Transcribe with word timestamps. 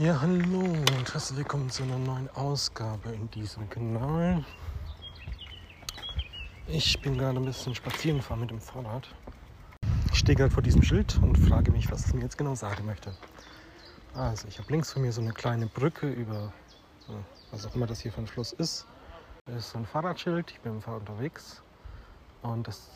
Ja, 0.00 0.18
hallo 0.18 0.60
und 0.60 1.12
herzlich 1.12 1.36
willkommen 1.36 1.68
zu 1.68 1.82
einer 1.82 1.98
neuen 1.98 2.30
Ausgabe 2.30 3.10
in 3.10 3.30
diesem 3.32 3.68
Kanal. 3.68 4.42
Ich 6.66 6.98
bin 7.02 7.18
gerade 7.18 7.36
ein 7.38 7.44
bisschen 7.44 7.74
spazieren 7.74 8.16
gefahren 8.16 8.40
mit 8.40 8.48
dem 8.48 8.62
Fahrrad. 8.62 9.14
Ich 10.10 10.20
stehe 10.20 10.36
gerade 10.36 10.50
vor 10.50 10.62
diesem 10.62 10.82
Schild 10.82 11.20
und 11.20 11.36
frage 11.36 11.70
mich, 11.70 11.92
was 11.92 12.06
es 12.06 12.14
mir 12.14 12.22
jetzt 12.22 12.38
genau 12.38 12.54
sagen 12.54 12.86
möchte. 12.86 13.14
Also, 14.14 14.48
ich 14.48 14.58
habe 14.58 14.72
links 14.72 14.90
von 14.90 15.02
mir 15.02 15.12
so 15.12 15.20
eine 15.20 15.34
kleine 15.34 15.66
Brücke 15.66 16.08
über, 16.08 16.50
was 17.50 17.66
auch 17.66 17.74
immer 17.74 17.86
das 17.86 18.00
hier 18.00 18.10
für 18.10 18.22
ein 18.22 18.26
Fluss 18.26 18.54
ist. 18.54 18.86
Das 19.44 19.56
ist 19.56 19.70
so 19.72 19.76
ein 19.76 19.84
Fahrradschild, 19.84 20.50
ich 20.50 20.60
bin 20.60 20.72
dem 20.72 20.80
Fahrrad 20.80 21.00
unterwegs. 21.00 21.60
Und 22.40 22.66
das 22.66 22.88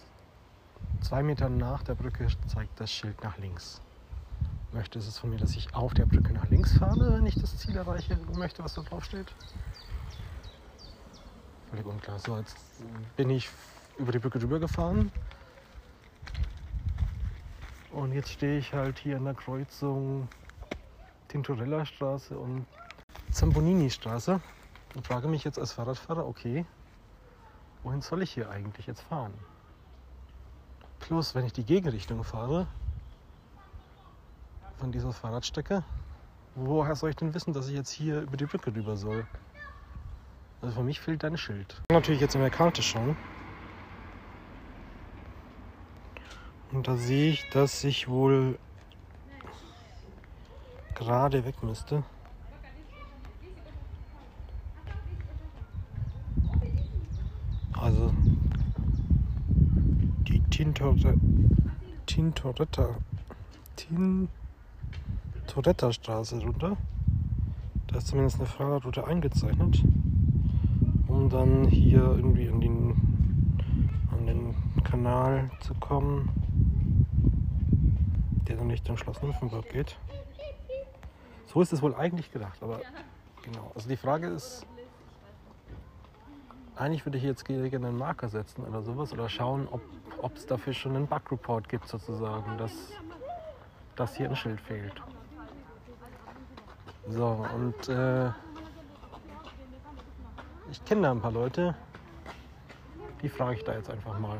zwei 1.02 1.22
Meter 1.22 1.50
nach 1.50 1.82
der 1.82 1.96
Brücke 1.96 2.28
zeigt 2.46 2.80
das 2.80 2.90
Schild 2.90 3.22
nach 3.22 3.36
links 3.36 3.82
möchte, 4.74 4.98
ist 4.98 5.06
es 5.06 5.18
von 5.18 5.30
mir, 5.30 5.38
dass 5.38 5.54
ich 5.56 5.74
auf 5.74 5.94
der 5.94 6.04
Brücke 6.04 6.32
nach 6.32 6.48
links 6.50 6.76
fahre, 6.76 7.14
wenn 7.14 7.26
ich 7.26 7.36
das 7.40 7.56
Ziel 7.56 7.76
erreiche 7.76 8.18
möchte, 8.36 8.62
was 8.62 8.74
da 8.74 8.82
drauf 8.82 9.04
steht. 9.04 9.32
Völlig 11.70 11.86
unklar. 11.86 12.18
So, 12.18 12.36
jetzt 12.36 12.56
bin 13.16 13.30
ich 13.30 13.48
über 13.96 14.12
die 14.12 14.18
Brücke 14.18 14.38
drüber 14.38 14.58
gefahren. 14.58 15.10
Und 17.92 18.12
jetzt 18.12 18.30
stehe 18.30 18.58
ich 18.58 18.74
halt 18.74 18.98
hier 18.98 19.16
an 19.16 19.24
der 19.24 19.34
Kreuzung 19.34 20.28
Tintorella 21.28 21.86
Straße 21.86 22.36
und 22.36 22.66
Zambonini 23.30 23.88
Straße 23.90 24.40
und 24.94 25.06
frage 25.06 25.28
mich 25.28 25.44
jetzt 25.44 25.58
als 25.58 25.72
Fahrradfahrer, 25.72 26.26
okay, 26.26 26.66
wohin 27.84 28.02
soll 28.02 28.22
ich 28.22 28.32
hier 28.32 28.50
eigentlich 28.50 28.86
jetzt 28.86 29.02
fahren? 29.02 29.34
Plus, 30.98 31.34
wenn 31.34 31.44
ich 31.44 31.52
die 31.52 31.64
Gegenrichtung 31.64 32.24
fahre, 32.24 32.66
von 34.78 34.92
dieser 34.92 35.12
Fahrradstrecke. 35.12 35.82
Woher 36.54 36.94
soll 36.94 37.10
ich 37.10 37.16
denn 37.16 37.34
wissen, 37.34 37.52
dass 37.52 37.68
ich 37.68 37.74
jetzt 37.74 37.90
hier 37.90 38.22
über 38.22 38.36
die 38.36 38.46
Brücke 38.46 38.74
rüber 38.74 38.96
soll? 38.96 39.26
Also 40.62 40.76
für 40.76 40.82
mich 40.82 41.00
fehlt 41.00 41.22
dein 41.22 41.36
Schild. 41.36 41.72
Ich 41.72 41.88
kann 41.88 42.00
natürlich 42.00 42.20
jetzt 42.20 42.34
in 42.34 42.40
der 42.40 42.50
Karte 42.50 42.82
schauen. 42.82 43.16
Und 46.72 46.88
da 46.88 46.96
sehe 46.96 47.30
ich, 47.30 47.48
dass 47.50 47.84
ich 47.84 48.08
wohl 48.08 48.58
gerade 50.94 51.44
weg 51.44 51.62
müsste. 51.62 52.02
Also 57.72 58.12
die 60.26 60.40
Tintoretta 60.50 61.14
Tintoretta 62.06 62.96
Tin 65.44 65.46
Touretta-Straße 65.46 66.40
runter. 66.42 66.76
Da 67.88 67.98
ist 67.98 68.08
zumindest 68.08 68.38
eine 68.38 68.46
Fahrradroute 68.46 69.06
eingezeichnet, 69.06 69.82
um 71.06 71.28
dann 71.28 71.66
hier 71.66 72.00
irgendwie 72.00 72.48
an 72.48 72.60
den, 72.60 72.90
an 74.10 74.26
den 74.26 74.54
Kanal 74.84 75.50
zu 75.60 75.74
kommen, 75.74 76.30
der 78.48 78.56
dann 78.56 78.70
Richtung 78.70 78.96
Schloss 78.96 79.22
Nymphenburg 79.22 79.68
geht. 79.68 79.96
So 81.46 81.60
ist 81.60 81.72
es 81.72 81.82
wohl 81.82 81.94
eigentlich 81.94 82.32
gedacht, 82.32 82.62
aber 82.62 82.80
genau. 83.42 83.70
Also 83.74 83.88
die 83.88 83.96
Frage 83.96 84.28
ist, 84.28 84.66
eigentlich 86.74 87.06
würde 87.06 87.18
ich 87.18 87.24
jetzt 87.24 87.44
gerne 87.44 87.86
einen 87.86 87.98
Marker 87.98 88.28
setzen 88.28 88.64
oder 88.64 88.82
sowas 88.82 89.12
oder 89.12 89.28
schauen, 89.28 89.68
ob 89.70 90.36
es 90.36 90.46
dafür 90.46 90.72
schon 90.72 90.96
einen 90.96 91.06
Bug-Report 91.06 91.68
gibt 91.68 91.86
sozusagen, 91.86 92.58
dass, 92.58 92.72
dass 93.94 94.16
hier 94.16 94.28
ein 94.28 94.36
Schild 94.36 94.60
fehlt. 94.60 95.00
So, 97.08 97.46
und 97.54 97.88
äh, 97.88 98.28
ich 100.70 100.84
kenne 100.84 101.02
da 101.02 101.10
ein 101.10 101.20
paar 101.20 101.32
Leute, 101.32 101.74
die 103.22 103.28
frage 103.28 103.56
ich 103.56 103.64
da 103.64 103.74
jetzt 103.74 103.90
einfach 103.90 104.18
mal. 104.18 104.38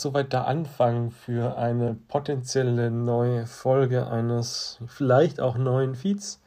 Soweit 0.00 0.32
der 0.32 0.46
Anfang 0.46 1.10
für 1.10 1.56
eine 1.56 1.94
potenzielle 1.94 2.90
neue 2.90 3.46
Folge 3.46 4.06
eines 4.06 4.78
vielleicht 4.86 5.40
auch 5.40 5.56
neuen 5.56 5.96
Feeds 5.96 6.40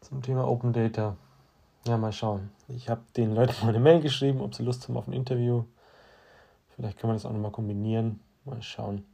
zum 0.00 0.22
Thema 0.22 0.46
Open 0.46 0.72
Data. 0.72 1.16
Ja, 1.86 1.96
mal 1.96 2.12
schauen. 2.12 2.50
Ich 2.68 2.88
habe 2.88 3.00
den 3.16 3.34
Leuten 3.34 3.54
mal 3.62 3.70
eine 3.70 3.80
Mail 3.80 4.00
geschrieben, 4.00 4.40
ob 4.40 4.54
sie 4.54 4.62
Lust 4.62 4.86
haben 4.86 4.96
auf 4.96 5.08
ein 5.08 5.14
Interview. 5.14 5.64
Vielleicht 6.76 6.98
können 6.98 7.12
wir 7.12 7.14
das 7.14 7.26
auch 7.26 7.32
nochmal 7.32 7.50
kombinieren. 7.50 8.20
Mal 8.44 8.62
schauen. 8.62 9.04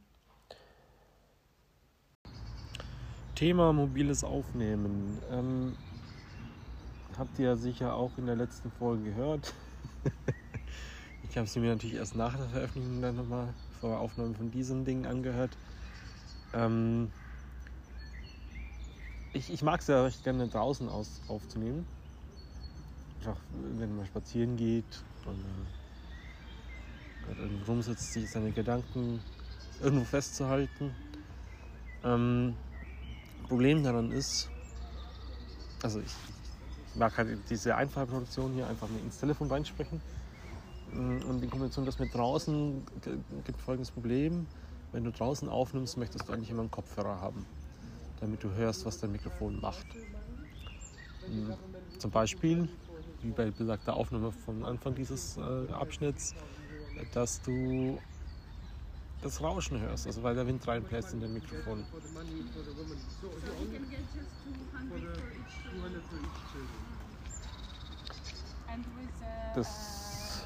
Thema 3.35 3.71
mobiles 3.71 4.23
Aufnehmen. 4.23 5.17
Ähm, 5.31 5.75
habt 7.17 7.39
ihr 7.39 7.45
ja 7.45 7.55
sicher 7.55 7.95
auch 7.95 8.11
in 8.17 8.25
der 8.25 8.35
letzten 8.35 8.71
Folge 8.71 9.05
gehört. 9.05 9.53
ich 11.29 11.37
habe 11.37 11.47
sie 11.47 11.59
mir 11.59 11.69
natürlich 11.69 11.95
erst 11.95 12.15
nach 12.15 12.35
der 12.35 12.47
Veröffentlichung 12.49 13.01
dann 13.01 13.15
nochmal 13.15 13.53
vor 13.79 13.99
Aufnahme 13.99 14.35
von 14.35 14.51
diesem 14.51 14.83
Ding 14.83 15.05
angehört. 15.05 15.57
Ähm, 16.53 17.09
ich, 19.33 19.51
ich 19.51 19.63
mag 19.63 19.79
es 19.79 19.87
ja 19.87 20.03
recht 20.03 20.23
gerne 20.23 20.49
draußen 20.49 20.89
aus, 20.89 21.21
aufzunehmen. 21.29 21.87
Einfach, 23.19 23.37
wenn 23.77 23.95
man 23.95 24.05
spazieren 24.05 24.57
geht 24.57 25.03
und 25.25 25.43
irgendwo 27.39 27.71
rumsitzt, 27.71 28.13
sich 28.13 28.29
seine 28.29 28.51
Gedanken 28.51 29.21
irgendwo 29.81 30.05
festzuhalten. 30.05 30.91
Ähm, 32.03 32.55
Problem 33.47 33.83
daran 33.83 34.11
ist, 34.11 34.49
also 35.83 35.99
ich, 35.99 36.13
ich 36.87 36.95
mag 36.95 37.17
halt 37.17 37.37
diese 37.49 37.75
Einfallproduktion 37.75 38.53
hier 38.53 38.67
einfach 38.67 38.87
ins 39.03 39.17
Telefon 39.17 39.49
reinsprechen. 39.49 40.01
Mm, 40.93 41.17
und 41.29 41.43
in 41.43 41.49
Kombination 41.49 41.85
das 41.85 41.99
mit 41.99 42.13
draußen 42.13 42.85
gibt 43.45 43.61
folgendes 43.61 43.91
Problem. 43.91 44.47
Wenn 44.91 45.03
du 45.03 45.11
draußen 45.11 45.47
aufnimmst, 45.47 45.97
möchtest 45.97 46.27
du 46.27 46.33
eigentlich 46.33 46.49
immer 46.49 46.61
einen 46.61 46.71
Kopfhörer 46.71 47.21
haben, 47.21 47.45
damit 48.19 48.43
du 48.43 48.51
hörst, 48.51 48.85
was 48.85 48.99
dein 48.99 49.11
Mikrofon 49.11 49.59
macht. 49.61 49.85
Mm, 51.27 51.51
zum 51.97 52.11
Beispiel, 52.11 52.67
wie 53.21 53.31
bei 53.31 53.51
besagter 53.51 53.95
Aufnahme 53.95 54.31
vom 54.31 54.65
Anfang 54.65 54.95
dieses 54.95 55.37
äh, 55.37 55.71
Abschnitts, 55.71 56.35
dass 57.13 57.41
du 57.41 57.97
das 59.21 59.41
Rauschen 59.41 59.79
hörst, 59.79 60.07
also 60.07 60.23
weil 60.23 60.35
der 60.35 60.47
Wind 60.47 60.67
reinbläst 60.67 61.13
in 61.13 61.21
dein 61.21 61.33
Mikrofon. 61.33 61.85
Das, 69.53 70.45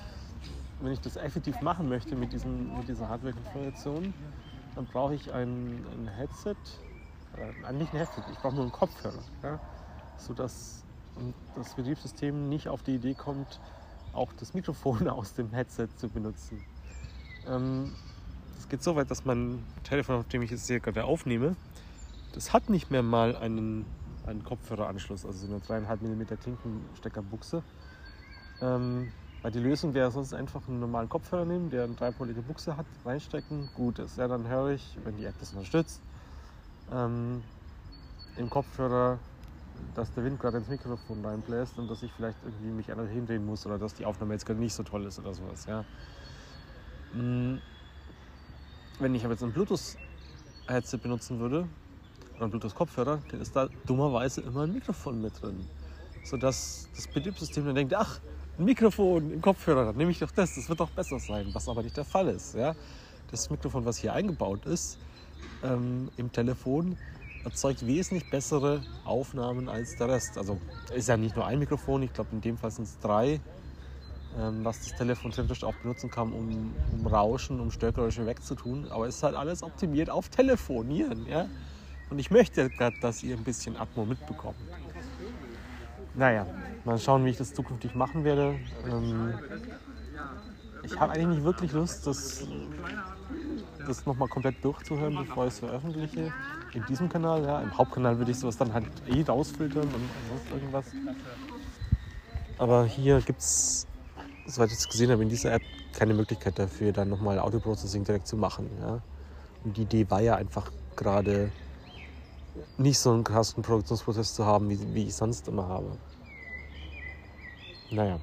wenn 0.81 0.91
ich 0.91 1.00
das 1.00 1.16
effektiv 1.16 1.61
machen 1.61 1.88
möchte 1.88 2.16
mit, 2.16 2.33
diesem, 2.33 2.75
mit 2.77 2.88
dieser 2.88 3.07
Hardware-Konfiguration, 3.07 4.13
dann 4.75 4.85
brauche 4.88 5.16
ich 5.16 5.31
ein, 5.31 5.85
ein 5.94 6.07
Headset, 6.07 6.56
äh, 7.38 7.73
nicht 7.73 7.94
ein 7.94 8.00
Headset, 8.00 8.22
ich 8.31 8.38
brauche 8.39 8.56
nur 8.56 8.63
einen 8.63 8.72
Kopfhörer, 8.73 9.23
ja, 9.44 9.59
sodass 10.17 10.83
das 11.56 11.73
Betriebssystem 11.75 12.50
nicht 12.50 12.67
auf 12.67 12.83
die 12.83 12.95
Idee 12.95 13.13
kommt, 13.13 13.59
auch 14.15 14.31
das 14.39 14.53
Mikrofon 14.53 15.07
aus 15.09 15.33
dem 15.33 15.51
Headset 15.51 15.87
zu 15.97 16.09
benutzen. 16.09 16.63
Ähm, 17.47 17.93
es 18.57 18.69
geht 18.69 18.81
so 18.81 18.95
weit, 18.95 19.11
dass 19.11 19.25
mein 19.25 19.63
Telefon, 19.83 20.15
auf 20.15 20.27
dem 20.27 20.41
ich 20.41 20.51
jetzt 20.51 20.67
hier 20.67 20.79
gerade 20.79 21.05
aufnehme, 21.05 21.55
das 22.33 22.51
hat 22.53 22.69
nicht 22.69 22.91
mehr 22.91 23.03
mal 23.03 23.35
einen, 23.35 23.85
einen 24.25 24.43
Kopfhöreranschluss, 24.43 25.25
also 25.25 25.47
so 25.47 25.53
eine 25.53 25.85
3,5 25.85 26.01
mm 26.01 26.39
Klinkensteckerbuchse. 26.41 27.63
Ähm, 28.61 29.12
weil 29.41 29.51
die 29.51 29.59
Lösung 29.59 29.94
wäre 29.94 30.09
sonst 30.09 30.33
einfach 30.33 30.68
einen 30.68 30.79
normalen 30.79 31.07
Kopfhörer 31.07 31.45
nehmen, 31.45 31.69
der 31.69 31.83
eine 31.83 31.94
dreipolige 31.94 32.41
Buchse 32.41 32.75
hat, 32.75 32.88
reinstecken, 33.06 33.69
gut 33.75 34.00
ist. 34.00 34.18
Ja, 34.18 34.27
dann 34.27 34.47
höre 34.47 34.71
ich, 34.71 34.97
wenn 35.03 35.18
die 35.18 35.25
App 35.25 35.35
das 35.39 35.51
unterstützt, 35.51 36.01
ähm, 36.91 37.44
im 38.38 38.50
Kopfhörer 38.50 39.19
dass 39.93 40.11
der 40.13 40.23
Wind 40.23 40.39
gerade 40.39 40.57
ins 40.57 40.67
Mikrofon 40.67 41.23
reinbläst 41.23 41.77
und 41.77 41.89
dass 41.89 42.03
ich 42.03 42.11
vielleicht 42.13 42.37
irgendwie 42.43 42.69
mich 42.69 42.91
anders 42.91 43.09
hindrehen 43.09 43.45
muss 43.45 43.65
oder 43.65 43.77
dass 43.77 43.93
die 43.93 44.05
Aufnahme 44.05 44.33
jetzt 44.33 44.45
gerade 44.45 44.59
nicht 44.59 44.73
so 44.73 44.83
toll 44.83 45.05
ist 45.05 45.19
oder 45.19 45.33
sowas. 45.33 45.65
Ja. 45.65 45.85
Mm. 47.13 47.59
Wenn 48.99 49.13
ich 49.13 49.23
aber 49.25 49.33
jetzt 49.33 49.43
ein 49.43 49.51
Bluetooth-Headset 49.51 50.97
benutzen 50.99 51.39
würde, 51.39 51.67
oder 52.35 52.43
einen 52.43 52.51
Bluetooth-Kopfhörer, 52.51 53.19
dann 53.29 53.41
ist 53.41 53.55
da 53.55 53.67
dummerweise 53.85 54.41
immer 54.41 54.63
ein 54.63 54.73
Mikrofon 54.73 55.21
mit 55.21 55.41
drin. 55.41 55.67
Sodass 56.23 56.89
das 56.95 57.07
Betriebssystem 57.07 57.65
dann 57.65 57.75
denkt, 57.75 57.93
ach, 57.93 58.19
ein 58.57 58.65
Mikrofon 58.65 59.31
im 59.31 59.41
Kopfhörer, 59.41 59.85
dann 59.85 59.97
nehme 59.97 60.11
ich 60.11 60.19
doch 60.19 60.31
das, 60.31 60.55
das 60.55 60.67
wird 60.69 60.79
doch 60.79 60.89
besser 60.89 61.19
sein, 61.19 61.49
was 61.53 61.67
aber 61.67 61.83
nicht 61.83 61.97
der 61.97 62.05
Fall 62.05 62.27
ist. 62.29 62.55
Ja? 62.55 62.75
Das 63.31 63.49
Mikrofon, 63.49 63.85
was 63.85 63.97
hier 63.97 64.13
eingebaut 64.13 64.65
ist, 64.65 64.97
ähm, 65.63 66.09
im 66.17 66.31
Telefon, 66.31 66.97
erzeugt 67.45 67.86
wesentlich 67.86 68.30
bessere 68.30 68.81
Aufnahmen 69.06 69.69
als 69.69 69.95
der 69.97 70.09
Rest. 70.09 70.38
Also 70.38 70.59
ist 70.94 71.07
ja 71.07 71.18
nicht 71.18 71.36
nur 71.36 71.45
ein 71.45 71.59
Mikrofon, 71.59 72.03
ich 72.03 72.13
glaube 72.13 72.31
in 72.33 72.42
dem 72.42 72.57
Fall 72.57 72.71
sind 72.71 72.86
es 72.86 73.00
drei. 73.00 73.39
ähm, 74.38 74.65
was 74.65 74.80
das 74.81 74.95
Telefon 74.95 75.31
theoretisch 75.31 75.63
auch 75.63 75.75
benutzen 75.75 76.09
kann, 76.09 76.31
um, 76.33 76.75
um 76.92 77.07
Rauschen, 77.07 77.59
um 77.59 77.71
Störgeräusche 77.71 78.25
wegzutun. 78.25 78.88
Aber 78.92 79.07
es 79.07 79.18
ist 79.18 79.24
halt 79.24 79.36
alles 79.36 79.63
optimiert 79.63 80.09
auf 80.09 80.30
Telefonieren. 80.30 81.25
Ja? 81.27 81.47
Und 82.09 82.19
ich 82.19 82.31
möchte 82.31 82.69
gerade, 82.69 82.97
dass 83.01 83.24
ihr 83.24 83.36
ein 83.38 83.44
bisschen 83.44 83.77
Atmo 83.77 84.06
mitbekommt. 84.06 84.57
Naja, 86.13 86.47
mal 86.86 86.97
schauen, 87.00 87.25
wie 87.25 87.30
ich 87.30 87.38
das 87.38 87.53
zukünftig 87.53 87.95
machen 87.95 88.24
werde. 88.24 88.59
Ähm, 88.86 89.39
ich 90.83 91.00
habe 91.00 91.13
eigentlich 91.13 91.38
nicht 91.38 91.44
wirklich 91.44 91.71
Lust, 91.71 92.06
das, 92.07 92.45
das 93.86 94.06
nochmal 94.06 94.27
komplett 94.30 94.63
durchzuhören, 94.63 95.15
bevor 95.15 95.47
ich 95.47 95.53
es 95.53 95.59
veröffentliche. 95.59 96.33
In 96.75 96.86
diesem 96.88 97.07
Kanal, 97.07 97.42
ja. 97.44 97.62
Im 97.62 97.75
Hauptkanal 97.77 98.18
würde 98.18 98.31
ich 98.31 98.38
sowas 98.38 98.57
dann 98.57 98.74
halt 98.74 98.86
eh 99.07 99.24
rausfiltern 99.24 99.83
und, 99.83 99.94
sonst 99.94 100.51
irgendwas. 100.51 100.86
Aber 102.57 102.86
hier 102.86 103.22
gibt 103.22 103.39
es, 103.39 103.88
soweit 104.45 104.72
ich 104.72 104.77
es 104.77 104.89
gesehen 104.89 105.10
habe, 105.10 105.24
in 105.24 105.30
dieser 105.30 105.54
App 105.54 105.62
keine 105.94 106.13
Möglichkeit 106.13 106.60
dafür, 106.60 106.92
dann 106.92 107.10
nochmal 107.10 107.39
Audio-Processing 107.39 108.04
direkt 108.04 108.27
zu 108.27 108.36
machen. 108.36 108.69
Ja. 108.81 109.00
Und 109.63 109.77
die 109.77 109.83
Idee 109.83 110.10
war 110.10 110.22
ja 110.22 110.36
einfach 110.36 110.69
gerade 110.98 111.50
nicht 112.78 113.00
so 113.00 113.13
einen 113.13 113.24
krassen 113.24 113.63
Produktionsprozess 113.63 114.36
zu 114.36 114.45
haben, 114.45 114.69
wie, 114.69 114.94
wie 114.94 115.04
ich 115.06 115.16
sonst 115.16 115.48
immer 115.48 115.68
habe. 115.69 115.98
Naja. 117.89 118.19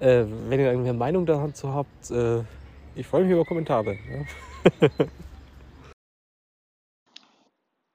Äh, 0.00 0.24
wenn 0.48 0.58
ihr 0.58 0.70
irgendeine 0.70 0.96
Meinung 0.96 1.26
dazu 1.26 1.74
habt, 1.74 2.10
äh, 2.10 2.42
ich 2.94 3.06
freue 3.06 3.24
mich 3.24 3.32
über 3.32 3.44
Kommentare. 3.44 3.92
Ja? 3.92 4.88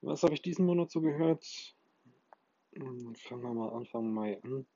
Was 0.06 0.22
habe 0.22 0.36
ich 0.36 0.44
diesen 0.44 0.68
Monat 0.68 0.92
so 0.92 1.02
gehört? 1.02 1.44
Hm, 2.76 3.16
fangen 3.16 3.42
wir 3.42 3.54
mal 3.56 3.74
Anfang 3.74 4.14
Mai 4.14 4.40
an. 4.44 4.68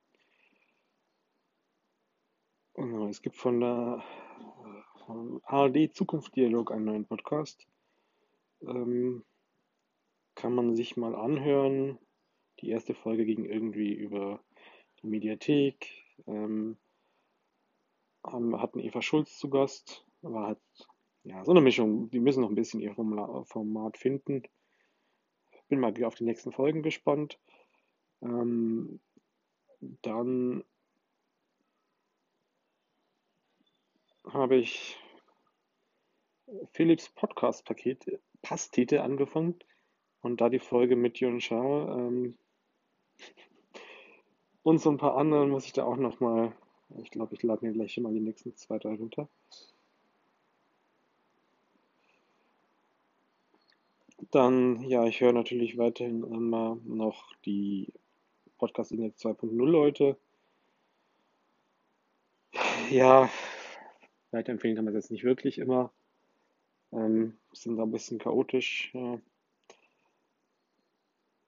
Es 3.11 3.21
gibt 3.21 3.35
von 3.35 3.59
der 3.59 4.03
ARD 5.43 5.93
Zukunftsdialog 5.93 6.71
einen 6.71 6.85
neuen 6.85 7.05
Podcast. 7.05 7.67
Ähm, 8.61 9.23
kann 10.33 10.55
man 10.55 10.75
sich 10.75 10.97
mal 10.97 11.13
anhören. 11.13 11.99
Die 12.61 12.69
erste 12.69 12.95
Folge 12.95 13.23
ging 13.23 13.45
irgendwie 13.45 13.93
über 13.93 14.43
die 15.03 15.07
Mediathek. 15.07 15.91
Ähm, 16.25 16.75
hatten 18.23 18.79
Eva 18.79 19.03
Schulz 19.03 19.37
zu 19.37 19.51
Gast. 19.51 20.07
War 20.23 20.47
halt 20.47 20.59
ja, 21.21 21.45
so 21.45 21.51
eine 21.51 21.61
Mischung. 21.61 22.09
Die 22.09 22.19
müssen 22.19 22.41
noch 22.41 22.49
ein 22.49 22.55
bisschen 22.55 22.79
ihr 22.79 22.95
Format 22.95 23.95
finden. 23.99 24.41
Bin 25.69 25.80
mal 25.80 25.94
auf 26.04 26.16
die 26.16 26.25
nächsten 26.25 26.51
Folgen 26.51 26.83
gespannt. 26.83 27.39
Ähm, 28.21 29.00
dann 29.80 30.63
habe 34.25 34.57
ich 34.57 34.98
Philips 36.74 37.10
Podcast-Paket 37.10 38.19
Pastete 38.42 39.04
angefangen 39.04 39.56
und 40.21 40.42
da 40.42 40.50
die 40.50 40.60
Folge 40.60 40.95
mit 40.95 41.19
Jürgen 41.19 41.42
Schau 41.42 41.98
ähm, 41.98 42.38
und 44.63 44.80
so 44.80 44.89
ein 44.89 44.98
paar 44.98 45.16
anderen 45.18 45.50
muss 45.50 45.66
ich 45.66 45.74
da 45.74 45.83
auch 45.83 45.98
nochmal 45.98 46.54
ich 46.98 47.12
glaube, 47.12 47.36
ich 47.36 47.44
lade 47.44 47.66
mir 47.66 47.74
gleich 47.74 47.94
schon 47.94 48.04
mal 48.04 48.13
die 48.13 48.19
nächsten 48.19 48.56
zwei, 48.56 48.80
drei 48.80 48.95
runter. 48.95 49.30
Dann, 54.31 54.83
ja, 54.83 55.05
ich 55.05 55.21
höre 55.21 55.33
natürlich 55.33 55.77
weiterhin 55.77 56.23
immer 56.23 56.77
noch 56.85 57.33
die 57.45 57.91
Podcast 58.59 58.91
Index 58.91 59.25
2.0 59.25 59.55
Leute. 59.65 60.17
Ja, 62.91 63.29
weiterempfehlen 64.31 64.75
kann 64.75 64.85
man 64.85 64.95
es 64.95 65.05
jetzt 65.05 65.11
nicht 65.11 65.23
wirklich 65.23 65.57
immer. 65.57 65.91
Ähm, 66.91 67.37
sind 67.53 67.77
da 67.77 67.83
ein 67.83 67.91
bisschen 67.91 68.19
chaotisch. 68.19 68.91
Ja. 68.93 69.19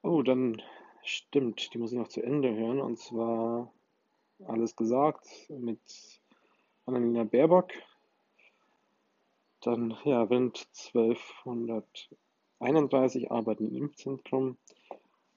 Oh, 0.02 0.22
dann 0.22 0.60
stimmt, 1.04 1.72
die 1.74 1.78
muss 1.78 1.92
ich 1.92 1.98
noch 1.98 2.08
zu 2.08 2.22
Ende 2.22 2.52
hören. 2.52 2.80
Und 2.80 2.98
zwar 2.98 3.72
alles 4.44 4.74
gesagt 4.74 5.28
mit 5.48 6.20
Annalena 6.86 7.22
Baerbock. 7.22 7.70
Dann, 9.60 9.96
ja, 10.04 10.28
Wind 10.28 10.66
1231 12.62 13.30
Arbeiten 13.30 13.68
im 13.68 13.76
Impfzentrum. 13.76 14.56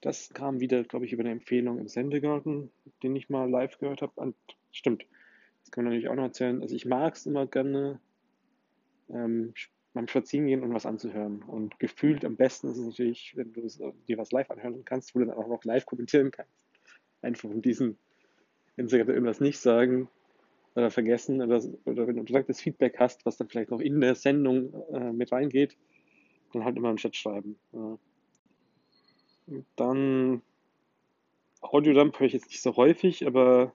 Das 0.01 0.30
kam 0.33 0.60
wieder, 0.60 0.83
glaube 0.83 1.06
ich, 1.06 1.13
über 1.13 1.22
eine 1.22 1.31
Empfehlung 1.31 1.80
im 1.80 1.88
Sendegarten, 1.88 2.72
den 3.04 3.16
ich 3.16 3.30
mal 3.30 3.50
live 3.50 3.77
gehört 3.80 4.01
habe. 4.01 4.13
Und 4.16 4.36
stimmt, 4.72 5.06
das 5.62 5.72
kann 5.72 5.83
man 5.83 5.94
natürlich 5.94 6.10
auch 6.10 6.16
noch 6.16 6.24
erzählen. 6.24 6.62
Also 6.62 6.75
ich 6.75 6.86
mag 6.86 7.16
es 7.16 7.25
immer 7.25 7.48
gerne, 7.48 8.00
ähm, 9.10 9.54
beim 9.94 10.07
Spazierengehen 10.07 10.62
und 10.63 10.74
was 10.74 10.86
anzuhören. 10.86 11.42
Und 11.44 11.80
gefühlt 11.80 12.25
am 12.25 12.36
besten 12.36 12.68
ist 12.68 12.77
es 12.77 12.86
natürlich, 12.86 13.33
wenn 13.36 13.54
du 13.54 13.68
dir 14.07 14.18
was 14.18 14.31
live 14.31 14.51
anhören 14.51 14.86
kannst, 14.86 15.16
wo 15.16 15.19
du 15.19 15.25
dann 15.25 15.38
auch 15.38 15.48
noch 15.48 15.63
live 15.63 15.86
kommentieren 15.86 16.31
kannst. 16.31 16.66
Einfach 17.22 17.50
um 17.50 17.62
diesen 17.62 17.98
wenn 18.75 18.88
sie 18.88 18.98
irgendwas 18.98 19.39
nicht 19.39 19.60
sagen 19.60 20.10
oder 20.75 20.92
vergessen 20.92 21.42
oder, 21.42 21.62
oder 21.86 22.07
wenn 22.07 22.18
du 22.18 22.24
direktes 22.24 22.62
Feedback 22.62 23.00
hast, 23.00 23.25
was 23.25 23.38
dann 23.38 23.48
vielleicht 23.48 23.72
noch 23.72 23.80
in 23.80 24.01
der 24.01 24.16
Sendung 24.16 24.74
äh, 24.94 25.12
mit 25.12 25.31
reingeht, 25.31 25.77
dann 26.56 26.66
halt 26.66 26.78
immer 26.78 26.90
im 26.90 26.98
Chat 26.98 27.16
schreiben. 27.16 27.57
Ja. 27.72 27.98
Dann 29.75 30.42
Audiodump 31.62 32.19
höre 32.19 32.28
ich 32.28 32.34
jetzt 32.34 32.48
nicht 32.48 32.62
so 32.62 32.75
häufig, 32.75 33.25
aber 33.28 33.74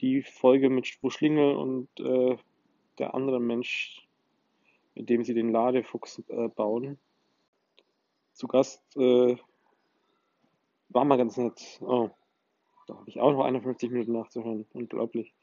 die 0.00 0.22
Folge 0.22 0.70
mit 0.70 0.86
Schwuschlingel 0.86 1.56
und 1.56 1.88
äh, 2.00 2.36
der 2.98 3.14
andere 3.14 3.40
Mensch, 3.40 4.06
mit 4.94 5.08
dem 5.08 5.24
sie 5.24 5.34
den 5.34 5.50
Ladefuchs 5.50 6.22
äh, 6.28 6.48
bauen, 6.48 6.98
zu 8.32 8.46
Gast 8.46 8.82
äh, 8.96 9.36
war 10.90 11.04
mal 11.04 11.18
ganz 11.18 11.36
nett. 11.36 11.80
Oh, 11.80 12.10
da 12.86 12.94
habe 12.94 13.08
ich 13.08 13.20
auch 13.20 13.32
noch 13.32 13.44
51 13.44 13.90
Minuten 13.90 14.12
nachzuhören. 14.12 14.64
Unglaublich. 14.72 15.34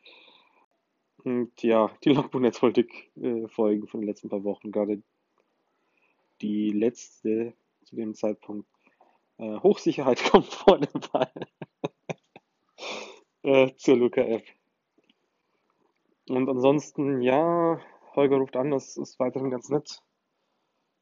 Und 1.24 1.62
ja, 1.64 1.92
die 2.04 2.12
Logbuch-Netzpolitik-Folgen 2.12 3.84
äh, 3.84 3.88
von 3.88 4.02
den 4.02 4.08
letzten 4.08 4.30
paar 4.30 4.44
Wochen, 4.44 4.72
gerade 4.72 5.02
die 6.42 6.70
letzte 6.70 7.54
zu 7.84 7.96
dem 7.96 8.14
Zeitpunkt. 8.14 8.68
Äh, 9.38 9.60
Hochsicherheit 9.60 10.24
kommt 10.32 10.46
vor 10.46 10.80
dem 10.80 11.02
Fall. 11.02 11.32
äh, 13.44 13.74
zur 13.76 13.98
Luca-App. 13.98 14.44
Und 16.28 16.50
ansonsten, 16.50 17.22
ja, 17.22 17.80
Holger 18.16 18.38
ruft 18.38 18.56
an, 18.56 18.72
das 18.72 18.98
ist 18.98 19.20
weiterhin 19.20 19.52
ganz 19.52 19.70
nett. 19.70 20.02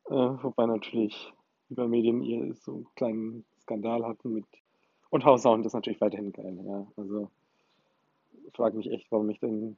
Äh, 0.08 0.14
wobei 0.14 0.66
natürlich 0.66 1.32
über 1.70 1.88
Medien 1.88 2.22
ihr 2.22 2.54
so 2.56 2.74
einen 2.74 2.88
kleinen 2.96 3.46
Skandal 3.62 4.06
hatten 4.06 4.34
mit 4.34 4.46
und 5.14 5.26
House 5.26 5.44
Sound 5.44 5.64
ist 5.64 5.74
natürlich 5.74 6.02
weiterhin 6.02 6.32
geil, 6.32 6.60
ja. 6.66 6.88
Also 6.98 7.30
frage 8.56 8.78
mich 8.78 8.90
echt, 8.92 9.12
warum 9.12 9.30
ich 9.30 9.40
den. 9.40 9.78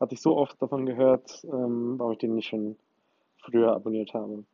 Hatte 0.00 0.14
ich 0.14 0.20
so 0.20 0.36
oft 0.36 0.60
davon 0.60 0.86
gehört, 0.86 1.44
ähm, 1.44 1.98
warum 1.98 2.12
ich 2.12 2.18
den 2.18 2.34
nicht 2.34 2.48
schon 2.48 2.76
früher 3.38 3.72
abonniert 3.72 4.12
habe. 4.12 4.44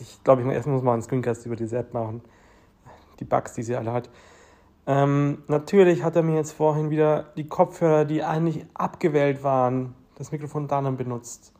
Ich, 0.00 0.24
glaube, 0.24 0.40
ich 0.40 0.46
muss 0.46 0.54
erstmal 0.54 0.80
mal 0.80 0.94
einen 0.94 1.02
Screencast 1.02 1.44
über 1.46 1.56
diese 1.56 1.78
App 1.78 1.92
machen. 1.92 2.22
Die 3.18 3.24
Bugs, 3.24 3.52
die 3.52 3.62
sie 3.62 3.76
alle 3.76 3.92
hat. 3.92 4.08
Ähm, 4.86 5.42
natürlich 5.46 6.02
hat 6.02 6.16
er 6.16 6.22
mir 6.22 6.36
jetzt 6.36 6.52
vorhin 6.52 6.90
wieder 6.90 7.24
die 7.36 7.46
Kopfhörer, 7.46 8.04
die 8.04 8.22
eigentlich 8.22 8.64
abgewählt 8.74 9.44
waren, 9.44 9.94
das 10.16 10.32
Mikrofon 10.32 10.66
dann 10.68 10.96
benutzt. 10.96 11.52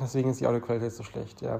Deswegen 0.00 0.30
ist 0.30 0.40
die 0.40 0.46
Audioqualität 0.46 0.92
so 0.92 1.02
schlecht, 1.02 1.42
ja. 1.42 1.58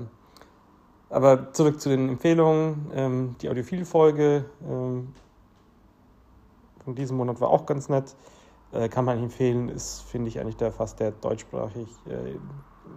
Aber 1.11 1.53
zurück 1.53 1.81
zu 1.81 1.89
den 1.89 2.09
Empfehlungen. 2.09 2.91
Ähm, 2.95 3.37
die 3.41 3.49
Audiophil-Folge 3.49 4.45
ähm, 4.63 5.15
von 6.85 6.95
diesem 6.95 7.17
Monat 7.17 7.41
war 7.41 7.51
auch 7.51 7.67
ganz 7.67 7.89
nett. 7.89 8.17
Äh, 8.73 8.89
kann 8.89 9.05
man 9.05 9.23
empfehlen, 9.23 9.69
ist, 9.69 10.01
finde 10.03 10.29
ich, 10.29 10.41
eigentlich 10.41 10.57
der 10.57 10.73
fast 10.73 10.99
der 11.01 11.13
deutschsprachig, 11.13 11.89
äh, 12.07 12.39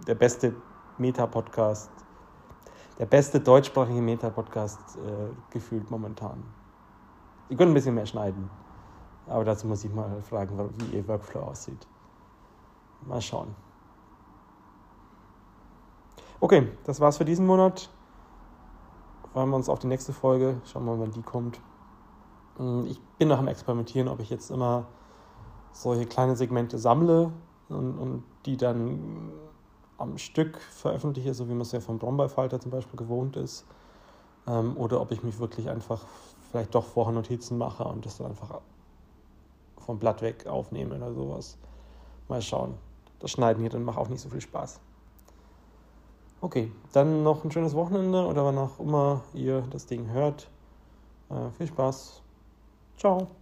der 0.06 0.14
beste 0.14 0.54
Meta-Podcast, 0.98 1.90
der 3.00 3.06
beste 3.06 3.40
deutschsprachige 3.40 4.00
Meta-Podcast 4.00 4.96
äh, 4.98 5.34
gefühlt 5.52 5.90
momentan. 5.90 6.44
Ihr 7.48 7.56
könnt 7.56 7.72
ein 7.72 7.74
bisschen 7.74 7.96
mehr 7.96 8.06
schneiden. 8.06 8.48
Aber 9.26 9.44
dazu 9.44 9.66
muss 9.66 9.82
ich 9.84 9.92
mal 9.92 10.22
fragen, 10.22 10.70
wie 10.78 10.96
ihr 10.96 11.08
Workflow 11.08 11.40
aussieht. 11.40 11.88
Mal 13.06 13.20
schauen. 13.20 13.56
Okay, 16.38 16.68
das 16.84 17.00
war's 17.00 17.16
für 17.16 17.24
diesen 17.24 17.46
Monat 17.46 17.90
freuen 19.32 19.50
wir 19.50 19.56
uns 19.56 19.68
auf 19.68 19.78
die 19.78 19.86
nächste 19.86 20.12
Folge. 20.12 20.60
Schauen 20.64 20.84
wir 20.84 20.96
mal, 20.96 21.00
wann 21.00 21.12
die 21.12 21.22
kommt. 21.22 21.60
Mm, 22.58 22.86
ich 22.86 23.00
bin 23.18 23.28
noch 23.28 23.38
am 23.38 23.48
Experimentieren, 23.48 24.08
ob 24.08 24.20
ich 24.20 24.30
jetzt 24.30 24.50
immer 24.50 24.86
solche 25.72 26.06
kleine 26.06 26.36
Segmente 26.36 26.78
sammle 26.78 27.32
und, 27.68 27.98
und 27.98 28.24
die 28.46 28.56
dann 28.56 29.30
am 30.00 30.18
Stück 30.18 30.58
veröffentliche, 30.58 31.34
so 31.34 31.46
wie 31.48 31.52
man 31.52 31.62
es 31.62 31.72
ja 31.72 31.80
vom 31.80 31.98
Brombeerfalter 31.98 32.58
zum 32.60 32.70
Beispiel 32.70 32.96
gewohnt 32.96 33.36
ist. 33.36 33.64
Ähm, 34.46 34.76
oder 34.76 35.00
ob 35.00 35.12
ich 35.12 35.22
mich 35.22 35.38
wirklich 35.38 35.68
einfach 35.68 36.04
vielleicht 36.50 36.74
doch 36.74 36.84
vorher 36.84 37.12
Notizen 37.12 37.58
mache 37.58 37.84
und 37.84 38.04
das 38.04 38.18
dann 38.18 38.28
einfach 38.28 38.60
vom 39.78 39.98
Blatt 39.98 40.22
weg 40.22 40.46
aufnehme 40.46 40.96
oder 40.96 41.12
sowas. 41.12 41.58
Mal 42.28 42.42
schauen. 42.42 42.74
Das 43.18 43.30
Schneiden 43.30 43.60
hier 43.60 43.70
dann 43.70 43.84
macht 43.84 43.98
auch 43.98 44.08
nicht 44.08 44.20
so 44.20 44.28
viel 44.28 44.40
Spaß. 44.40 44.80
Okay, 46.40 46.72
dann 46.92 47.22
noch 47.22 47.44
ein 47.44 47.50
schönes 47.50 47.74
Wochenende 47.74 48.24
oder 48.24 48.44
wann 48.44 48.56
auch 48.56 48.80
immer 48.80 49.20
ihr 49.34 49.62
das 49.70 49.84
Ding 49.86 50.08
hört. 50.10 50.48
Äh, 51.28 51.50
viel 51.50 51.66
Spaß. 51.66 52.22
Ciao. 52.96 53.39